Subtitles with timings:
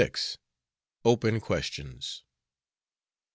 [1.05, 2.23] OPEN QUESTIONS.